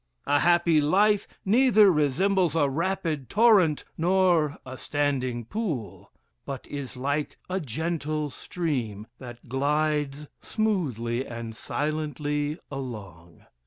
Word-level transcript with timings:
A 0.25 0.39
happy 0.39 0.81
life 0.81 1.27
neither 1.45 1.91
resembles 1.91 2.55
a 2.55 2.67
rapid 2.67 3.29
torrent, 3.29 3.83
nor 3.99 4.57
a 4.65 4.75
standing 4.75 5.45
pool, 5.45 6.11
but 6.43 6.65
is 6.65 6.97
like 6.97 7.37
a 7.47 7.59
gentle 7.59 8.31
stream, 8.31 9.05
that 9.19 9.47
glides 9.47 10.25
smoothly 10.41 11.27
and 11.27 11.55
silently 11.55 12.57
along. 12.71 13.45